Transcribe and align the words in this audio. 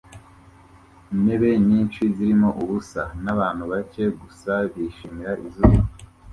Intebe 1.13 1.49
nyinshi 1.67 2.01
zirimo 2.15 2.49
ubusa 2.63 3.01
nabantu 3.23 3.63
bake 3.71 4.03
gusa 4.21 4.51
bishimira 4.73 5.31
izuba 5.47 5.79